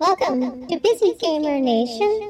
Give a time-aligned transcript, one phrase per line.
[0.00, 2.28] Welcome to Busy Gamer Nation.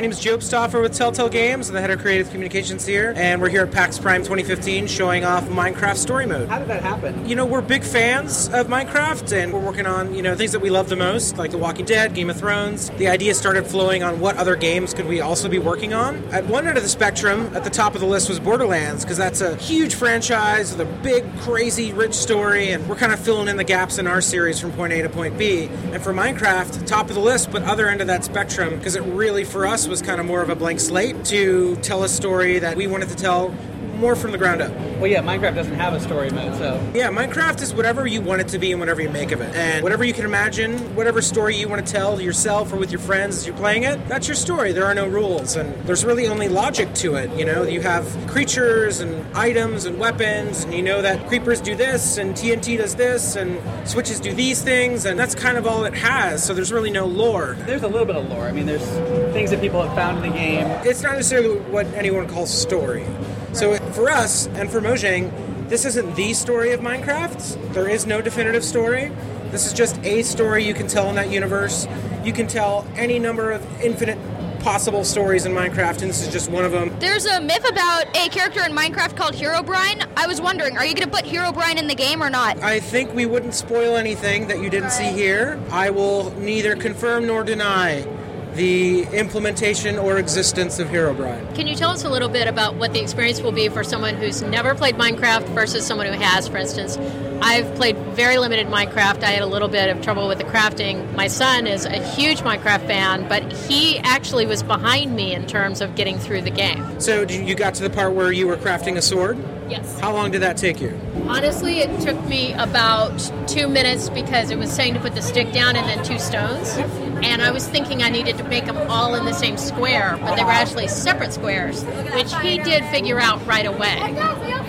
[0.00, 1.68] My name is Job Stauffer with Telltale Games.
[1.68, 5.26] I'm the head of creative communications here, and we're here at PAX Prime 2015 showing
[5.26, 6.48] off Minecraft Story Mode.
[6.48, 7.28] How did that happen?
[7.28, 10.60] You know, we're big fans of Minecraft, and we're working on you know things that
[10.60, 12.88] we love the most, like The Walking Dead, Game of Thrones.
[12.96, 16.24] The idea started flowing on what other games could we also be working on.
[16.32, 19.18] At one end of the spectrum, at the top of the list was Borderlands, because
[19.18, 23.48] that's a huge franchise with a big, crazy, rich story, and we're kind of filling
[23.48, 25.66] in the gaps in our series from point A to point B.
[25.92, 29.02] And for Minecraft, top of the list, but other end of that spectrum, because it
[29.02, 32.60] really for us was kind of more of a blank slate to tell a story
[32.60, 33.52] that we wanted to tell
[34.00, 34.72] more from the ground up.
[34.98, 38.40] Well, yeah, Minecraft doesn't have a story mode, so Yeah, Minecraft is whatever you want
[38.40, 39.54] it to be and whatever you make of it.
[39.54, 43.00] And whatever you can imagine, whatever story you want to tell yourself or with your
[43.00, 44.72] friends as you're playing it, that's your story.
[44.72, 47.30] There are no rules and there's really only logic to it.
[47.38, 51.74] You know, you have creatures and items and weapons, and you know that creepers do
[51.74, 55.84] this and TNT does this and switches do these things, and that's kind of all
[55.84, 56.44] it has.
[56.44, 57.56] So there's really no lore.
[57.66, 58.44] there's a little bit of lore.
[58.44, 58.86] I mean, there's
[59.32, 60.66] things that people have found in the game.
[60.84, 63.04] It's not necessarily what anyone calls story.
[63.52, 67.72] So for us and for Mojang, this isn't the story of Minecraft.
[67.72, 69.10] There is no definitive story.
[69.50, 71.88] This is just a story you can tell in that universe.
[72.24, 74.18] You can tell any number of infinite
[74.60, 76.94] possible stories in Minecraft, and this is just one of them.
[77.00, 80.06] There's a myth about a character in Minecraft called Herobrine.
[80.16, 82.62] I was wondering, are you going to put Herobrine in the game or not?
[82.62, 85.58] I think we wouldn't spoil anything that you didn't see here.
[85.70, 88.06] I will neither confirm nor deny
[88.54, 91.54] the implementation or existence of Herobrine.
[91.54, 94.16] Can you tell us a little bit about what the experience will be for someone
[94.16, 96.48] who's never played Minecraft versus someone who has?
[96.48, 96.96] For instance,
[97.42, 99.22] I've played very limited Minecraft.
[99.22, 101.14] I had a little bit of trouble with the crafting.
[101.14, 105.80] My son is a huge Minecraft fan, but he actually was behind me in terms
[105.80, 107.00] of getting through the game.
[107.00, 109.38] So you got to the part where you were crafting a sword?
[109.70, 110.00] Yes.
[110.00, 110.98] How long did that take you?
[111.28, 115.52] Honestly, it took me about two minutes because it was saying to put the stick
[115.52, 116.76] down and then two stones.
[117.22, 120.36] And I was thinking I needed to make them all in the same square, but
[120.36, 123.98] they were actually separate squares, which he did figure out right away.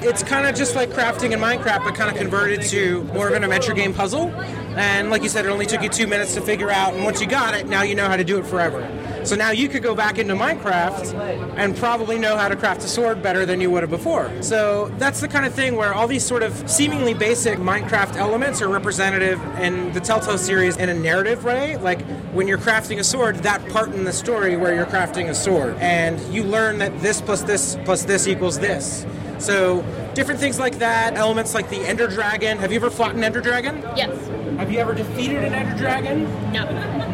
[0.04, 3.34] It's kind of just like crafting in Minecraft, but kind of converted to more of
[3.34, 4.34] an adventure game puzzle.
[4.76, 7.22] And like you said, it only took you two minutes to figure out, and once
[7.22, 8.88] you got it, now you know how to do it forever.
[9.24, 12.88] So now you could go back into Minecraft and probably know how to craft a
[12.88, 14.32] sword better than you would have before.
[14.42, 18.62] So that's the kind of thing where all these sort of seemingly basic Minecraft elements
[18.62, 21.78] are representative in the Telltale series in a narrative way.
[21.78, 22.02] Like
[22.34, 25.76] when you're crafting a sword, that part in the story where you're crafting a sword.
[25.80, 29.06] And you learn that this plus this plus this equals this.
[29.38, 29.84] So
[30.14, 32.58] different things like that, elements like the Ender Dragon.
[32.58, 33.82] Have you ever fought an Ender Dragon?
[33.96, 34.12] Yes.
[34.62, 36.26] Have you ever defeated an Ender Dragon?
[36.52, 36.66] No.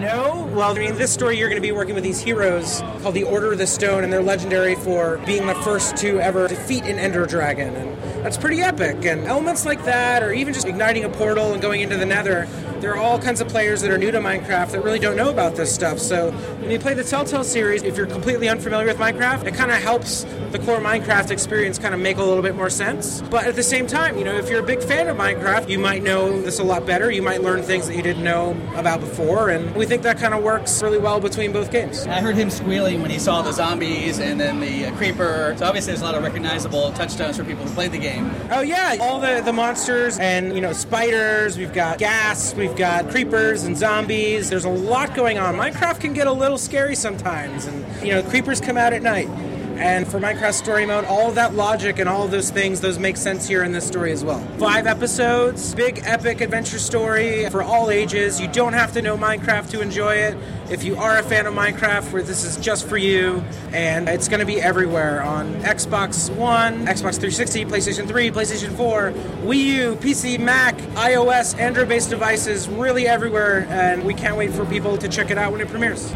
[0.02, 0.50] No?
[0.54, 3.24] Well, I mean, this story you're going to be working with these heroes called the
[3.24, 7.00] Order of the Stone, and they're legendary for being the first to ever defeat an
[7.00, 7.74] Ender Dragon.
[7.74, 9.06] And that's pretty epic.
[9.06, 12.50] And elements like that, or even just igniting a portal and going into the Nether,
[12.82, 15.30] there are all kinds of players that are new to Minecraft that really don't know
[15.30, 16.00] about this stuff.
[16.00, 19.72] So when you play the Telltale series, if you're completely unfamiliar with Minecraft, it kind
[19.72, 23.22] of helps the core Minecraft experience kind of make a little bit more sense.
[23.22, 25.80] But at the same time, you know, if you're a big fan of Minecraft, you
[25.80, 27.10] might know this a lot better.
[27.10, 30.34] You might learn things that you didn't know about before, and we think that kind
[30.34, 32.06] of works really well between both games.
[32.08, 35.56] I heard him squealing when he saw the zombies and then the uh, creeper.
[35.58, 38.32] So obviously, there's a lot of recognizable touchstones for people who played the game.
[38.52, 41.58] Oh yeah, all the the monsters and you know spiders.
[41.58, 42.54] We've got ghasts.
[42.56, 44.50] We've got creepers and zombies.
[44.50, 45.56] There's a lot going on.
[45.56, 49.30] Minecraft can get a little scary sometimes, and you know creepers come out at night.
[49.78, 53.16] And for Minecraft Story Mode, all that logic and all of those things, those make
[53.16, 54.40] sense here in this story as well.
[54.58, 58.42] Five episodes, big epic adventure story for all ages.
[58.42, 60.38] You don't have to know Minecraft to enjoy it.
[60.72, 64.28] If you are a fan of Minecraft, where this is just for you, and it's
[64.28, 69.12] going to be everywhere on Xbox One, Xbox 360, PlayStation 3, PlayStation 4,
[69.44, 73.68] Wii U, PC, Mac, iOS, Android-based devices, really everywhere.
[73.70, 76.14] And we can't wait for people to check it out when it premieres.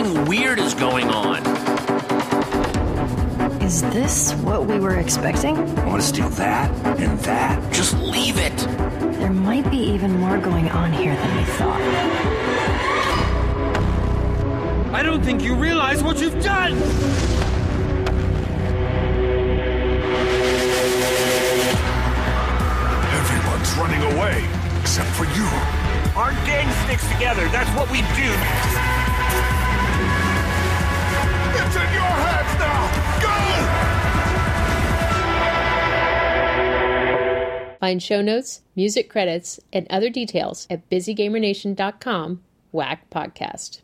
[0.00, 1.46] Something weird is going on.
[3.60, 5.58] Is this what we were expecting?
[5.58, 7.70] I want to steal that and that.
[7.70, 8.56] Just leave it.
[9.18, 11.82] There might be even more going on here than we thought.
[14.94, 16.72] I don't think you realize what you've done!
[23.12, 24.48] Everyone's running away,
[24.80, 25.44] except for you.
[26.16, 27.46] Our gang sticks together.
[27.48, 28.34] That's what we do.
[31.62, 32.80] It's in your hands now.
[37.70, 37.76] Go!
[37.80, 42.42] Find show notes, music credits, and other details at busygamernation.com
[42.72, 43.78] whack podcast.